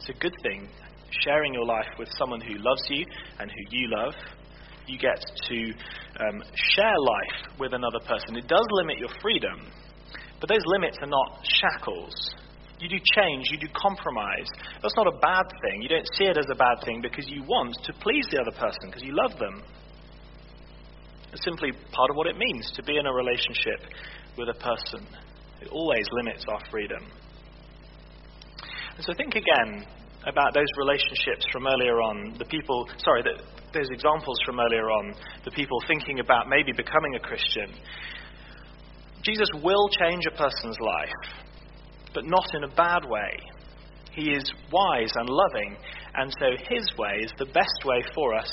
It's 0.08 0.16
a 0.16 0.20
good 0.20 0.36
thing. 0.42 0.66
Sharing 1.22 1.52
your 1.52 1.66
life 1.66 1.92
with 1.98 2.08
someone 2.16 2.40
who 2.40 2.54
loves 2.54 2.80
you 2.88 3.04
and 3.40 3.50
who 3.50 3.76
you 3.76 3.88
love, 3.90 4.14
you 4.86 4.98
get 4.98 5.20
to 5.48 5.58
um, 6.24 6.42
share 6.72 6.96
life 6.98 7.58
with 7.60 7.74
another 7.74 8.00
person. 8.06 8.36
It 8.36 8.48
does 8.48 8.64
limit 8.70 8.96
your 8.96 9.10
freedom, 9.20 9.68
but 10.40 10.48
those 10.48 10.64
limits 10.64 10.96
are 11.02 11.08
not 11.08 11.44
shackles. 11.44 12.14
You 12.80 12.88
do 12.88 12.96
change, 13.16 13.50
you 13.50 13.58
do 13.58 13.66
compromise. 13.76 14.48
That's 14.80 14.96
not 14.96 15.08
a 15.08 15.18
bad 15.20 15.44
thing. 15.60 15.82
You 15.82 15.90
don't 15.90 16.08
see 16.14 16.24
it 16.24 16.38
as 16.38 16.46
a 16.50 16.54
bad 16.54 16.80
thing 16.86 17.02
because 17.02 17.28
you 17.28 17.42
want 17.42 17.76
to 17.84 17.92
please 18.00 18.24
the 18.30 18.40
other 18.40 18.56
person, 18.56 18.88
because 18.88 19.02
you 19.02 19.14
love 19.14 19.38
them. 19.38 19.62
It's 21.34 21.44
simply 21.44 21.72
part 21.92 22.08
of 22.08 22.16
what 22.16 22.26
it 22.28 22.38
means 22.38 22.72
to 22.76 22.82
be 22.82 22.96
in 22.96 23.04
a 23.04 23.12
relationship 23.12 23.84
with 24.38 24.48
a 24.48 24.54
person. 24.54 25.06
It 25.60 25.68
always 25.68 26.06
limits 26.12 26.46
our 26.48 26.60
freedom. 26.70 27.04
And 28.96 29.04
so 29.04 29.12
think 29.12 29.34
again 29.34 29.84
about 30.28 30.54
those 30.54 30.68
relationships 30.76 31.46
from 31.52 31.66
earlier 31.66 32.00
on, 32.00 32.36
the 32.38 32.44
people, 32.44 32.86
sorry, 32.98 33.22
the, 33.22 33.42
those 33.72 33.88
examples 33.90 34.38
from 34.44 34.60
earlier 34.60 34.90
on, 34.90 35.14
the 35.44 35.50
people 35.50 35.78
thinking 35.86 36.20
about 36.20 36.48
maybe 36.48 36.72
becoming 36.72 37.14
a 37.16 37.20
Christian. 37.20 37.72
Jesus 39.22 39.48
will 39.62 39.88
change 39.88 40.24
a 40.26 40.36
person's 40.36 40.76
life, 40.80 41.44
but 42.14 42.24
not 42.24 42.46
in 42.54 42.64
a 42.64 42.74
bad 42.74 43.08
way. 43.08 43.32
He 44.12 44.30
is 44.30 44.52
wise 44.72 45.12
and 45.14 45.28
loving, 45.28 45.76
and 46.14 46.32
so 46.38 46.46
his 46.68 46.88
way 46.98 47.20
is 47.22 47.32
the 47.38 47.46
best 47.46 47.84
way 47.84 48.02
for 48.14 48.34
us. 48.34 48.50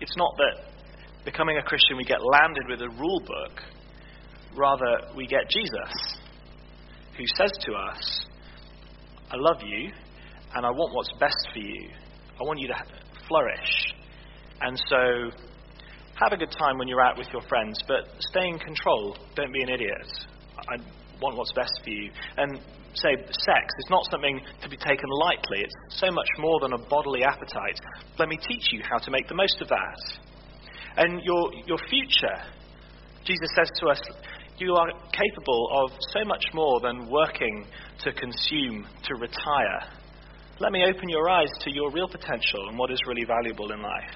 It's 0.00 0.16
not 0.16 0.32
that 0.36 0.76
becoming 1.24 1.58
a 1.58 1.62
Christian 1.62 1.96
we 1.96 2.04
get 2.04 2.20
landed 2.22 2.64
with 2.68 2.80
a 2.80 2.88
rule 2.88 3.20
book, 3.20 3.62
rather, 4.56 5.14
we 5.16 5.26
get 5.26 5.50
Jesus, 5.50 5.92
who 7.18 7.24
says 7.36 7.50
to 7.66 7.72
us, 7.72 8.26
I 9.30 9.36
love 9.36 9.60
you, 9.66 9.90
and 10.56 10.64
I 10.64 10.70
want 10.70 10.94
what's 10.94 11.12
best 11.20 11.48
for 11.52 11.60
you. 11.60 11.90
I 12.40 12.42
want 12.42 12.58
you 12.58 12.68
to 12.68 12.74
flourish. 13.28 13.92
And 14.60 14.80
so, 14.88 15.30
have 16.16 16.32
a 16.32 16.36
good 16.36 16.50
time 16.58 16.78
when 16.78 16.88
you're 16.88 17.02
out 17.02 17.18
with 17.18 17.28
your 17.30 17.42
friends, 17.42 17.78
but 17.86 18.08
stay 18.32 18.48
in 18.48 18.58
control. 18.58 19.18
Don't 19.34 19.52
be 19.52 19.62
an 19.62 19.68
idiot. 19.68 20.08
I 20.56 20.76
want 21.20 21.36
what's 21.36 21.52
best 21.52 21.80
for 21.84 21.90
you. 21.90 22.10
And 22.38 22.58
say, 22.94 23.16
sex 23.20 23.66
is 23.78 23.90
not 23.90 24.02
something 24.10 24.40
to 24.62 24.68
be 24.70 24.78
taken 24.78 25.08
lightly. 25.20 25.60
It's 25.60 26.00
so 26.00 26.10
much 26.10 26.28
more 26.38 26.58
than 26.60 26.72
a 26.72 26.78
bodily 26.88 27.22
appetite. 27.22 27.78
Let 28.18 28.30
me 28.30 28.38
teach 28.48 28.72
you 28.72 28.80
how 28.88 28.96
to 28.96 29.10
make 29.10 29.28
the 29.28 29.34
most 29.34 29.60
of 29.60 29.68
that. 29.68 30.00
And 30.96 31.20
your, 31.22 31.52
your 31.66 31.78
future, 31.90 32.40
Jesus 33.24 33.48
says 33.54 33.68
to 33.80 33.88
us, 33.88 34.00
You 34.56 34.72
are 34.72 34.88
capable 35.12 35.68
of 35.84 35.90
so 36.16 36.24
much 36.24 36.44
more 36.54 36.80
than 36.80 37.10
working 37.10 37.66
to 38.04 38.12
consume, 38.12 38.86
to 39.04 39.14
retire. 39.20 39.92
Let 40.58 40.72
me 40.72 40.84
open 40.88 41.10
your 41.10 41.28
eyes 41.28 41.50
to 41.60 41.70
your 41.70 41.90
real 41.90 42.08
potential 42.08 42.68
and 42.68 42.78
what 42.78 42.90
is 42.90 42.98
really 43.06 43.24
valuable 43.24 43.72
in 43.72 43.82
life. 43.82 44.14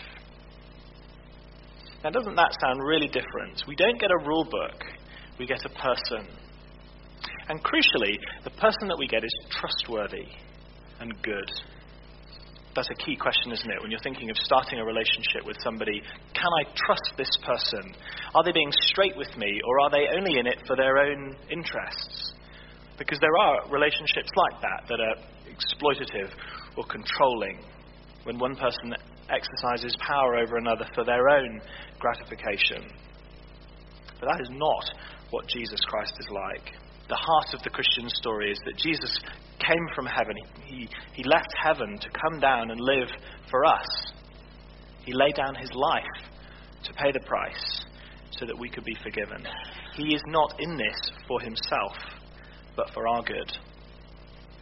Now, 2.02 2.08
doesn't 2.08 2.34
that 2.34 2.56
sound 2.62 2.80
really 2.82 3.08
different? 3.08 3.62
We 3.68 3.76
don't 3.76 4.00
get 4.00 4.10
a 4.10 4.24
rule 4.26 4.44
book, 4.44 4.84
we 5.38 5.46
get 5.46 5.62
a 5.66 5.68
person. 5.68 6.26
And 7.50 7.62
crucially, 7.62 8.16
the 8.44 8.50
person 8.50 8.88
that 8.88 8.96
we 8.98 9.06
get 9.06 9.22
is 9.22 9.34
trustworthy 9.50 10.28
and 11.00 11.12
good. 11.22 11.50
That's 12.74 12.88
a 12.90 13.04
key 13.04 13.16
question, 13.16 13.52
isn't 13.52 13.70
it? 13.70 13.82
When 13.82 13.90
you're 13.90 14.00
thinking 14.00 14.30
of 14.30 14.36
starting 14.38 14.78
a 14.78 14.84
relationship 14.84 15.44
with 15.44 15.56
somebody, 15.62 16.00
can 16.32 16.50
I 16.60 16.72
trust 16.74 17.18
this 17.18 17.30
person? 17.44 17.92
Are 18.34 18.44
they 18.44 18.52
being 18.52 18.72
straight 18.86 19.16
with 19.16 19.36
me, 19.36 19.60
or 19.66 19.80
are 19.80 19.90
they 19.90 20.06
only 20.16 20.38
in 20.38 20.46
it 20.46 20.56
for 20.66 20.76
their 20.76 20.96
own 20.96 21.36
interests? 21.50 22.32
Because 23.00 23.18
there 23.18 23.36
are 23.40 23.64
relationships 23.72 24.28
like 24.36 24.60
that 24.60 24.84
that 24.88 25.00
are 25.00 25.16
exploitative 25.48 26.30
or 26.76 26.84
controlling. 26.84 27.64
When 28.24 28.38
one 28.38 28.54
person 28.54 28.94
exercises 29.30 29.96
power 30.06 30.36
over 30.36 30.58
another 30.58 30.86
for 30.94 31.04
their 31.04 31.30
own 31.30 31.60
gratification. 31.98 32.84
But 34.20 34.28
that 34.28 34.40
is 34.42 34.50
not 34.52 34.84
what 35.30 35.48
Jesus 35.48 35.80
Christ 35.88 36.12
is 36.20 36.26
like. 36.30 36.74
The 37.08 37.16
heart 37.16 37.54
of 37.54 37.62
the 37.62 37.70
Christian 37.70 38.08
story 38.10 38.52
is 38.52 38.58
that 38.66 38.76
Jesus 38.76 39.18
came 39.58 39.86
from 39.94 40.04
heaven. 40.04 40.34
He, 40.66 40.88
he 41.14 41.24
left 41.24 41.48
heaven 41.56 41.98
to 41.98 42.08
come 42.10 42.38
down 42.38 42.70
and 42.70 42.80
live 42.80 43.08
for 43.50 43.64
us. 43.64 44.12
He 45.06 45.14
laid 45.14 45.34
down 45.36 45.54
his 45.54 45.70
life 45.72 46.04
to 46.84 46.92
pay 46.92 47.12
the 47.12 47.20
price 47.20 47.84
so 48.32 48.44
that 48.44 48.58
we 48.58 48.68
could 48.68 48.84
be 48.84 48.96
forgiven. 49.02 49.46
He 49.96 50.14
is 50.14 50.22
not 50.26 50.54
in 50.60 50.76
this 50.76 51.10
for 51.26 51.40
himself, 51.40 51.96
but 52.80 52.94
for 52.94 53.06
our 53.06 53.22
good. 53.22 53.52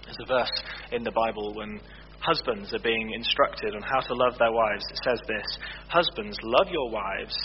There's 0.04 0.16
a 0.22 0.26
verse 0.26 0.62
in 0.90 1.04
the 1.04 1.12
Bible 1.12 1.54
when 1.54 1.80
husbands 2.18 2.74
are 2.74 2.82
being 2.82 3.12
instructed 3.14 3.76
on 3.76 3.82
how 3.82 4.00
to 4.00 4.14
love 4.14 4.36
their 4.38 4.50
wives. 4.50 4.84
It 4.90 4.98
says 5.04 5.20
this 5.28 5.58
Husbands, 5.88 6.36
love 6.42 6.66
your 6.68 6.90
wives 6.90 7.36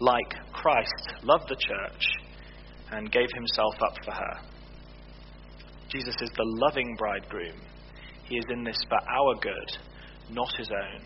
like 0.00 0.32
Christ 0.52 1.24
loved 1.24 1.44
the 1.48 1.56
church 1.56 2.04
and 2.90 3.12
gave 3.12 3.28
himself 3.34 3.74
up 3.82 3.96
for 4.04 4.12
her. 4.12 4.36
Jesus 5.90 6.14
is 6.22 6.30
the 6.36 6.56
loving 6.66 6.96
bridegroom. 6.96 7.60
He 8.24 8.38
is 8.38 8.44
in 8.50 8.64
this 8.64 8.80
for 8.88 8.98
our 8.98 9.34
good, 9.42 9.78
not 10.30 10.48
his 10.56 10.70
own. 10.70 11.02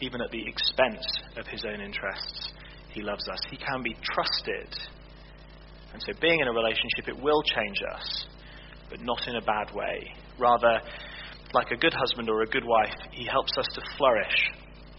Even 0.00 0.22
at 0.22 0.30
the 0.30 0.48
expense 0.48 1.04
of 1.36 1.46
his 1.46 1.66
own 1.66 1.82
interests, 1.82 2.48
he 2.88 3.02
loves 3.02 3.28
us. 3.28 3.40
He 3.50 3.58
can 3.58 3.82
be 3.82 3.94
trusted. 4.02 4.74
And 5.92 6.02
so, 6.02 6.12
being 6.20 6.40
in 6.40 6.48
a 6.48 6.52
relationship, 6.52 7.08
it 7.08 7.20
will 7.20 7.42
change 7.42 7.78
us, 7.94 8.26
but 8.90 9.00
not 9.00 9.26
in 9.26 9.36
a 9.36 9.40
bad 9.40 9.74
way. 9.74 10.12
Rather, 10.38 10.80
like 11.54 11.70
a 11.70 11.76
good 11.76 11.94
husband 11.94 12.28
or 12.28 12.42
a 12.42 12.46
good 12.46 12.64
wife, 12.64 12.94
he 13.12 13.24
helps 13.24 13.52
us 13.56 13.66
to 13.74 13.82
flourish. 13.96 14.50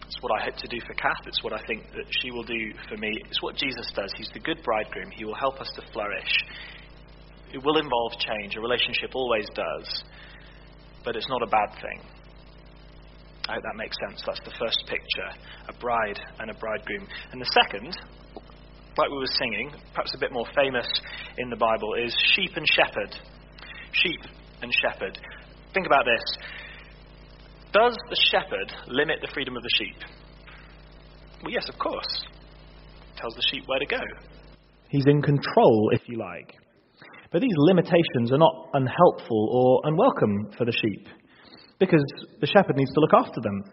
It's 0.06 0.22
what 0.22 0.32
I 0.40 0.44
hope 0.44 0.58
to 0.58 0.68
do 0.68 0.80
for 0.86 0.94
Kath. 0.96 1.24
It's 1.28 1.44
what 1.44 1.54
I 1.54 1.64
think 1.68 1.84
that 1.92 2.06
she 2.22 2.32
will 2.32 2.44
do 2.44 2.74
for 2.90 2.98
me. 2.98 3.12
It's 3.30 3.42
what 3.42 3.56
Jesus 3.56 3.88
does. 3.96 4.12
He's 4.18 4.30
the 4.34 4.40
good 4.40 4.62
bridegroom. 4.64 5.12
He 5.12 5.24
will 5.24 5.36
help 5.36 5.62
us 5.62 5.72
to 5.76 5.82
flourish. 5.94 6.32
It 7.54 7.64
will 7.64 7.78
involve 7.78 8.12
change. 8.20 8.56
A 8.56 8.62
relationship 8.62 9.12
always 9.16 9.48
does. 9.56 10.04
But 11.06 11.16
it's 11.16 11.30
not 11.30 11.42
a 11.42 11.48
bad 11.48 11.72
thing. 11.82 12.02
I 13.48 13.54
hope 13.56 13.64
that 13.64 13.78
makes 13.78 13.98
sense. 14.08 14.22
That's 14.26 14.40
the 14.46 14.54
first 14.60 14.84
picture 14.88 15.30
a 15.68 15.74
bride 15.80 16.20
and 16.40 16.52
a 16.52 16.54
bridegroom. 16.54 17.08
And 17.32 17.42
the 17.42 17.52
second, 17.64 17.96
like 18.98 19.10
we 19.10 19.18
were 19.18 19.36
singing, 19.40 19.72
perhaps 19.94 20.14
a 20.14 20.20
bit 20.20 20.32
more 20.32 20.46
famous 20.56 20.88
in 21.38 21.50
the 21.50 21.56
Bible, 21.56 21.94
is 21.96 22.16
sheep 22.36 22.52
and 22.56 22.66
shepherd. 22.76 23.16
Sheep 23.94 24.22
and 24.62 24.72
shepherd. 24.82 25.20
Think 25.74 25.86
about 25.86 26.06
this. 26.06 26.22
Does 27.74 27.96
the 28.10 28.18
shepherd 28.32 28.72
limit 28.88 29.20
the 29.22 29.30
freedom 29.34 29.56
of 29.56 29.64
the 29.64 29.70
sheep? 29.78 29.96
Well, 31.44 31.52
yes, 31.52 31.70
of 31.70 31.80
course. 31.80 32.26
Tells 33.18 33.34
the 33.36 33.44
sheep 33.52 33.64
where 33.68 33.80
to 33.80 33.86
go. 33.86 34.02
He's 34.90 35.06
in 35.08 35.22
control, 35.22 35.90
if 35.94 36.02
you 36.08 36.18
like. 36.18 36.54
But 37.32 37.42
these 37.42 37.56
limitations 37.58 38.32
are 38.32 38.38
not 38.38 38.70
unhelpful 38.74 39.50
or 39.52 39.90
unwelcome 39.90 40.52
for 40.58 40.66
the 40.66 40.74
sheep, 40.74 41.08
because 41.80 42.04
the 42.42 42.48
shepherd 42.48 42.76
needs 42.76 42.92
to 42.94 43.00
look 43.00 43.14
after 43.14 43.40
them. 43.42 43.64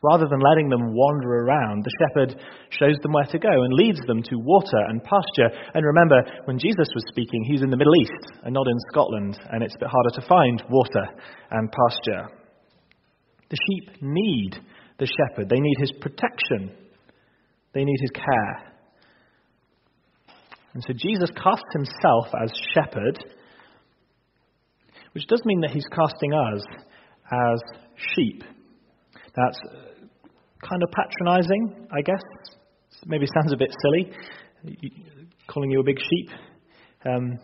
Rather 0.00 0.26
than 0.30 0.38
letting 0.38 0.68
them 0.68 0.94
wander 0.94 1.42
around, 1.42 1.82
the 1.82 1.98
shepherd 1.98 2.40
shows 2.70 2.96
them 3.02 3.12
where 3.12 3.24
to 3.24 3.38
go 3.38 3.50
and 3.50 3.72
leads 3.74 3.98
them 4.06 4.22
to 4.22 4.36
water 4.38 4.78
and 4.88 5.02
pasture. 5.02 5.50
And 5.74 5.84
remember, 5.84 6.22
when 6.44 6.58
Jesus 6.58 6.86
was 6.94 7.04
speaking, 7.08 7.42
he's 7.44 7.62
in 7.62 7.70
the 7.70 7.76
Middle 7.76 7.96
East 8.00 8.38
and 8.44 8.54
not 8.54 8.68
in 8.68 8.78
Scotland, 8.92 9.40
and 9.50 9.62
it's 9.62 9.74
a 9.74 9.80
bit 9.80 9.88
harder 9.90 10.20
to 10.20 10.28
find 10.28 10.62
water 10.70 11.04
and 11.50 11.72
pasture. 11.72 12.30
The 13.50 13.56
sheep 13.66 14.02
need 14.02 14.56
the 14.98 15.06
shepherd, 15.06 15.48
they 15.48 15.58
need 15.58 15.76
his 15.80 15.92
protection, 16.00 16.70
they 17.72 17.84
need 17.84 18.00
his 18.00 18.10
care. 18.10 18.72
And 20.74 20.82
so 20.86 20.92
Jesus 20.92 21.30
casts 21.30 21.72
himself 21.72 22.26
as 22.40 22.52
shepherd, 22.72 23.18
which 25.12 25.26
does 25.26 25.42
mean 25.44 25.60
that 25.62 25.70
he's 25.70 25.86
casting 25.90 26.32
us 26.34 26.62
as 27.32 27.60
sheep. 28.14 28.44
That's 29.38 29.58
kind 30.68 30.82
of 30.82 30.90
patronizing, 30.90 31.86
I 31.92 32.02
guess. 32.02 32.22
Maybe 33.06 33.26
sounds 33.26 33.52
a 33.52 33.56
bit 33.56 33.70
silly, 33.82 34.10
calling 35.46 35.70
you 35.70 35.78
a 35.78 35.84
big 35.84 35.98
sheep. 35.98 36.30
Um, 37.06 37.38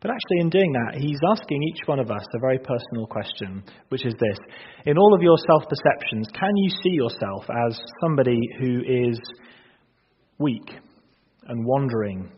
but 0.00 0.10
actually, 0.10 0.40
in 0.40 0.50
doing 0.50 0.72
that, 0.72 1.00
he's 1.00 1.18
asking 1.28 1.62
each 1.62 1.80
one 1.86 1.98
of 1.98 2.10
us 2.10 2.22
a 2.34 2.40
very 2.40 2.58
personal 2.58 3.06
question, 3.08 3.64
which 3.88 4.04
is 4.06 4.14
this 4.14 4.38
In 4.86 4.96
all 4.96 5.14
of 5.14 5.22
your 5.22 5.36
self 5.50 5.64
perceptions, 5.68 6.28
can 6.34 6.56
you 6.56 6.70
see 6.82 6.90
yourself 6.90 7.44
as 7.66 7.80
somebody 8.00 8.38
who 8.60 8.80
is 8.80 9.18
weak 10.38 10.70
and 11.48 11.66
wandering 11.66 12.30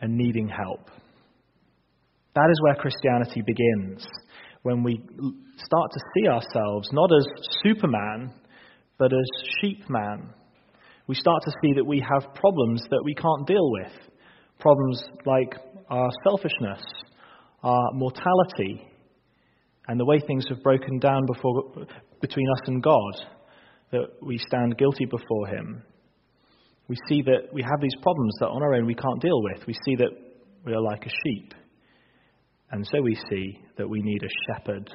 and 0.00 0.16
needing 0.16 0.48
help? 0.48 0.90
That 2.34 2.48
is 2.50 2.60
where 2.62 2.74
Christianity 2.74 3.42
begins, 3.46 4.04
when 4.64 4.82
we 4.82 5.00
start 5.56 5.90
to 5.92 6.00
see 6.14 6.28
ourselves 6.28 6.88
not 6.92 7.10
as 7.12 7.26
Superman 7.62 8.32
but 8.98 9.12
as 9.12 9.28
sheepman. 9.62 10.28
we 11.06 11.14
start 11.14 11.42
to 11.44 11.52
see 11.62 11.72
that 11.74 11.84
we 11.84 12.00
have 12.00 12.34
problems 12.34 12.82
that 12.90 13.02
we 13.04 13.14
can't 13.14 13.46
deal 13.46 13.70
with. 13.70 13.92
Problems 14.58 15.04
like 15.26 15.54
our 15.90 16.08
selfishness, 16.26 16.82
our 17.62 17.92
mortality, 17.92 18.88
and 19.88 20.00
the 20.00 20.04
way 20.04 20.20
things 20.20 20.46
have 20.48 20.62
broken 20.62 20.98
down 20.98 21.26
before, 21.26 21.86
between 22.20 22.46
us 22.52 22.68
and 22.68 22.82
God, 22.82 23.14
that 23.90 24.06
we 24.22 24.38
stand 24.38 24.78
guilty 24.78 25.04
before 25.04 25.48
Him. 25.48 25.82
We 26.88 26.96
see 27.08 27.20
that 27.22 27.52
we 27.52 27.62
have 27.62 27.80
these 27.82 27.96
problems 28.00 28.34
that 28.40 28.46
on 28.46 28.62
our 28.62 28.74
own 28.74 28.86
we 28.86 28.94
can't 28.94 29.20
deal 29.20 29.42
with. 29.42 29.66
We 29.66 29.74
see 29.84 29.96
that 29.96 30.10
we 30.64 30.72
are 30.72 30.80
like 30.80 31.04
a 31.04 31.10
sheep. 31.10 31.52
And 32.70 32.86
so 32.86 33.00
we 33.02 33.14
see 33.30 33.58
that 33.78 33.88
we 33.88 34.02
need 34.02 34.22
a 34.22 34.52
shepherd 34.52 34.90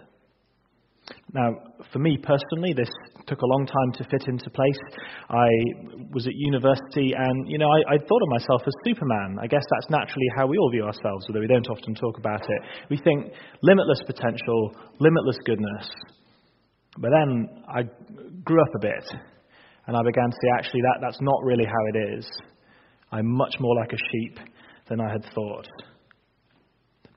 now, 1.34 1.54
for 1.92 2.00
me 2.00 2.18
personally, 2.18 2.74
this 2.74 2.90
took 3.28 3.42
a 3.42 3.46
long 3.46 3.66
time 3.66 3.92
to 3.98 4.04
fit 4.10 4.28
into 4.28 4.50
place. 4.50 4.80
I 5.30 5.48
was 6.12 6.26
at 6.26 6.34
university 6.36 7.14
and, 7.16 7.48
you 7.48 7.58
know, 7.58 7.70
I, 7.70 7.94
I, 7.94 7.98
thought 7.98 8.24
of 8.24 8.30
myself 8.30 8.62
as 8.66 8.74
Superman. 8.84 9.38
I 9.42 9.48
guess 9.48 9.64
that's 9.70 9.90
naturally 9.90 10.28
how 10.36 10.48
we 10.48 10.58
all 10.58 10.72
view 10.72 10.84
ourselves, 10.84 11.26
although 11.28 11.42
we 11.42 11.48
don't 11.48 11.68
often 11.70 11.94
talk 11.94 12.18
about 12.18 12.42
it. 12.42 12.62
We 12.90 12.98
think 12.98 13.32
limitless 13.62 14.02
potential, 14.06 14.74
limitless 15.00 15.38
goodness. 15.46 15.90
But 16.98 17.12
then 17.12 17.50
I 17.70 17.84
grew 18.44 18.62
up 18.62 18.74
a 18.76 18.80
bit 18.80 19.06
and 19.88 19.96
I 19.96 20.02
began 20.04 20.30
to 20.30 20.38
see 20.42 20.50
actually 20.58 20.82
that 20.82 20.98
that's 21.02 21.22
not 21.22 21.44
really 21.44 21.66
how 21.66 21.84
it 21.94 22.18
is. 22.18 22.30
I'm 23.12 23.28
much 23.28 23.56
more 23.60 23.76
like 23.76 23.94
a 23.94 24.02
sheep 24.12 24.40
than 24.90 25.00
I 25.00 25.12
had 25.12 25.24
thought. 25.34 25.68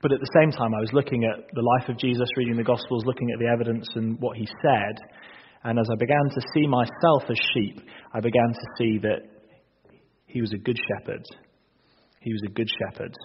But 0.03 0.11
at 0.11 0.19
the 0.19 0.35
same 0.35 0.51
time, 0.51 0.75
I 0.75 0.81
was 0.83 0.91
looking 0.91 1.23
at 1.23 1.47
the 1.55 1.63
life 1.63 1.87
of 1.87 1.97
Jesus, 1.97 2.27
reading 2.35 2.57
the 2.57 2.67
Gospels, 2.67 3.05
looking 3.05 3.31
at 3.31 3.39
the 3.39 3.47
evidence 3.47 3.87
and 3.95 4.19
what 4.19 4.35
he 4.35 4.45
said. 4.61 4.99
And 5.63 5.79
as 5.79 5.87
I 5.89 5.95
began 5.95 6.27
to 6.27 6.41
see 6.53 6.67
myself 6.67 7.23
as 7.29 7.39
sheep, 7.55 7.79
I 8.13 8.19
began 8.19 8.51
to 8.51 8.67
see 8.77 8.99
that 8.99 9.23
he 10.27 10.41
was 10.41 10.51
a 10.51 10.57
good 10.57 10.75
shepherd. 10.75 11.23
He 12.19 12.33
was 12.33 12.43
a 12.45 12.51
good 12.51 12.67
shepherd. 12.67 13.15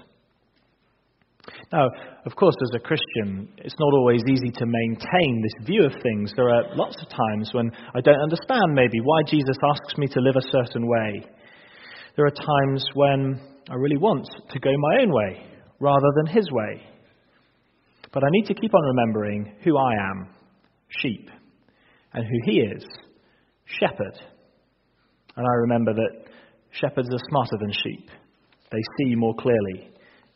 Now, 1.73 1.88
of 2.25 2.37
course, 2.37 2.54
as 2.62 2.76
a 2.76 2.87
Christian, 2.87 3.49
it's 3.58 3.75
not 3.80 3.92
always 3.94 4.23
easy 4.30 4.50
to 4.50 4.66
maintain 4.66 5.42
this 5.42 5.66
view 5.66 5.85
of 5.85 5.92
things. 6.00 6.32
There 6.37 6.49
are 6.49 6.76
lots 6.76 6.94
of 7.02 7.08
times 7.08 7.50
when 7.54 7.73
I 7.92 8.00
don't 8.00 8.23
understand 8.23 8.70
maybe 8.75 9.00
why 9.02 9.23
Jesus 9.26 9.56
asks 9.66 9.99
me 9.99 10.06
to 10.06 10.20
live 10.20 10.37
a 10.37 10.50
certain 10.52 10.87
way. 10.87 11.26
There 12.14 12.26
are 12.26 12.30
times 12.30 12.87
when 12.94 13.40
I 13.68 13.75
really 13.75 13.97
want 13.97 14.28
to 14.50 14.61
go 14.61 14.70
my 14.78 15.02
own 15.02 15.12
way 15.12 15.57
rather 15.80 16.08
than 16.16 16.26
his 16.26 16.50
way. 16.50 16.82
But 18.12 18.25
I 18.25 18.28
need 18.30 18.47
to 18.47 18.54
keep 18.54 18.75
on 18.75 18.82
remembering 18.82 19.52
who 19.64 19.76
I 19.76 19.92
am 20.11 20.28
sheep, 20.88 21.30
and 22.12 22.25
who 22.25 22.52
he 22.52 22.61
is 22.61 22.85
shepherd. 23.66 24.14
And 25.37 25.47
I 25.47 25.54
remember 25.61 25.92
that 25.94 26.25
shepherds 26.70 27.08
are 27.12 27.28
smarter 27.28 27.56
than 27.61 27.73
sheep. 27.73 28.08
They 28.73 28.82
see 28.99 29.14
more 29.14 29.35
clearly. 29.35 29.90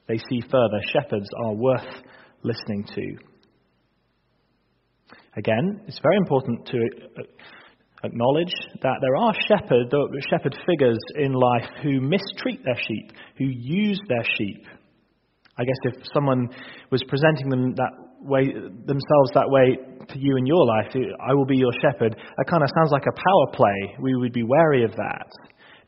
They 0.06 0.18
see 0.18 0.40
further. 0.42 0.80
Shepherds 0.92 1.28
are 1.44 1.54
worth 1.54 2.02
listening 2.42 2.84
to. 2.94 3.16
Again, 5.36 5.80
it's 5.86 6.00
very 6.02 6.16
important 6.18 6.66
to 6.66 6.78
uh, 7.18 7.22
acknowledge 8.04 8.52
that 8.82 8.98
there 9.00 9.16
are 9.16 9.34
shepherd, 9.48 9.92
uh, 9.92 10.06
shepherd 10.28 10.56
figures 10.66 10.98
in 11.16 11.32
life 11.32 11.68
who 11.82 12.00
mistreat 12.00 12.62
their 12.64 12.76
sheep, 12.86 13.12
who 13.38 13.46
use 13.46 14.00
their 14.08 14.24
sheep. 14.36 14.66
I 15.58 15.64
guess 15.64 15.76
if 15.84 15.94
someone 16.14 16.48
was 16.90 17.02
presenting 17.08 17.50
them 17.50 17.74
that 17.74 17.92
way, 18.20 18.46
themselves 18.46 19.30
that 19.34 19.48
way 19.48 19.76
to 20.08 20.18
you 20.18 20.36
in 20.36 20.46
your 20.46 20.64
life, 20.64 20.94
I 21.20 21.34
will 21.34 21.44
be 21.44 21.56
your 21.56 21.72
shepherd, 21.82 22.16
that 22.16 22.46
kind 22.48 22.62
of 22.62 22.68
sounds 22.76 22.90
like 22.90 23.04
a 23.06 23.12
power 23.14 23.46
play. 23.52 23.96
We 24.00 24.14
would 24.16 24.32
be 24.32 24.42
wary 24.42 24.84
of 24.84 24.92
that 24.92 25.28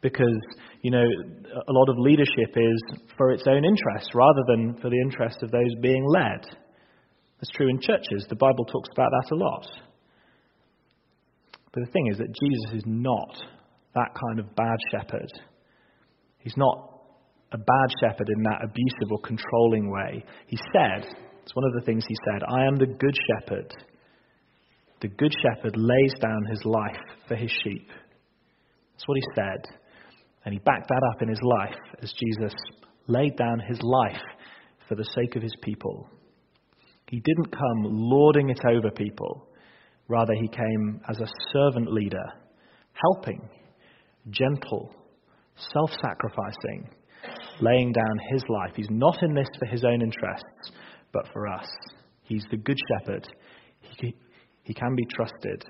because, 0.02 0.38
you 0.82 0.90
know, 0.90 1.04
a 1.04 1.72
lot 1.72 1.88
of 1.88 1.98
leadership 1.98 2.52
is 2.54 3.00
for 3.16 3.30
its 3.32 3.44
own 3.48 3.64
interest 3.64 4.10
rather 4.14 4.42
than 4.48 4.74
for 4.82 4.90
the 4.90 5.00
interest 5.00 5.42
of 5.42 5.50
those 5.50 5.74
being 5.80 6.04
led. 6.06 6.44
That's 7.40 7.50
true 7.56 7.68
in 7.68 7.80
churches. 7.80 8.26
The 8.28 8.36
Bible 8.36 8.64
talks 8.66 8.90
about 8.92 9.10
that 9.10 9.34
a 9.34 9.38
lot. 9.38 9.66
But 11.72 11.84
the 11.86 11.90
thing 11.90 12.08
is 12.12 12.18
that 12.18 12.28
Jesus 12.28 12.78
is 12.78 12.84
not 12.86 13.34
that 13.94 14.10
kind 14.14 14.38
of 14.38 14.54
bad 14.54 14.76
shepherd. 14.90 15.30
He's 16.38 16.56
not 16.56 16.93
a 17.54 17.58
bad 17.58 17.88
shepherd 18.00 18.28
in 18.36 18.42
that 18.42 18.64
abusive 18.64 19.12
or 19.12 19.20
controlling 19.20 19.88
way. 19.88 20.24
He 20.48 20.58
said, 20.72 21.06
it's 21.42 21.54
one 21.54 21.64
of 21.64 21.74
the 21.74 21.86
things 21.86 22.04
he 22.06 22.16
said, 22.26 22.42
I 22.48 22.66
am 22.66 22.74
the 22.74 22.86
good 22.86 23.16
shepherd. 23.30 23.72
The 25.00 25.08
good 25.08 25.32
shepherd 25.40 25.76
lays 25.76 26.12
down 26.20 26.44
his 26.50 26.64
life 26.64 27.00
for 27.28 27.36
his 27.36 27.50
sheep. 27.62 27.86
That's 28.92 29.06
what 29.06 29.18
he 29.18 29.24
said. 29.36 29.78
And 30.44 30.52
he 30.52 30.58
backed 30.58 30.88
that 30.88 31.10
up 31.14 31.22
in 31.22 31.28
his 31.28 31.40
life 31.42 31.78
as 32.02 32.12
Jesus 32.12 32.54
laid 33.06 33.36
down 33.36 33.60
his 33.68 33.78
life 33.82 34.22
for 34.88 34.96
the 34.96 35.08
sake 35.14 35.36
of 35.36 35.42
his 35.42 35.54
people. 35.62 36.08
He 37.08 37.20
didn't 37.20 37.52
come 37.52 37.84
lording 37.84 38.50
it 38.50 38.60
over 38.66 38.90
people. 38.90 39.46
Rather, 40.08 40.34
he 40.34 40.48
came 40.48 41.00
as 41.08 41.20
a 41.20 41.30
servant 41.52 41.92
leader, 41.92 42.24
helping, 42.94 43.48
gentle, 44.30 44.92
self 45.72 45.90
sacrificing, 46.02 46.90
laying 47.60 47.92
down 47.92 48.18
his 48.30 48.42
life. 48.48 48.72
He's 48.76 48.90
not 48.90 49.22
in 49.22 49.34
this 49.34 49.48
for 49.58 49.66
his 49.66 49.84
own 49.84 50.02
interests, 50.02 50.72
but 51.12 51.26
for 51.32 51.46
us. 51.48 51.66
He's 52.22 52.44
the 52.50 52.56
good 52.56 52.78
shepherd. 52.88 53.26
He, 54.00 54.14
he 54.62 54.74
can 54.74 54.94
be 54.94 55.04
trusted. 55.14 55.64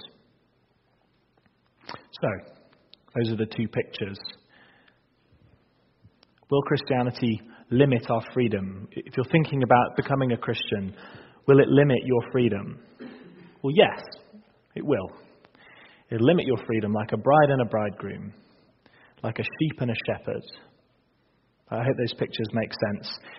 So, 1.87 2.29
those 3.17 3.33
are 3.33 3.37
the 3.37 3.47
two 3.47 3.69
pictures. 3.69 4.19
Will 6.51 6.63
Christianity 6.63 7.41
limit 7.71 8.09
our 8.11 8.23
freedom? 8.33 8.89
If 8.93 9.17
you're 9.17 9.27
thinking 9.33 9.63
about 9.63 9.97
becoming 9.97 10.33
a 10.33 10.37
Christian, 10.37 10.95
will 11.47 11.61
it 11.61 11.69
limit 11.69 11.99
your 12.05 12.21
freedom? 12.31 12.81
Well, 13.63 13.73
yes, 13.75 14.01
it 14.75 14.85
will. 14.85 15.11
It'll 16.11 16.27
limit 16.27 16.47
your 16.47 16.59
freedom 16.67 16.93
like 16.93 17.13
a 17.13 17.17
bride 17.17 17.51
and 17.51 17.63
a 17.63 17.65
bridegroom, 17.65 18.33
like 19.23 19.39
a 19.39 19.43
sheep 19.43 19.81
and 19.81 19.91
a 19.91 19.95
shepherd. 20.07 20.43
I 21.71 21.83
hope 21.83 21.97
those 21.97 22.13
pictures 22.15 22.49
make 22.53 22.71
sense. 22.73 23.09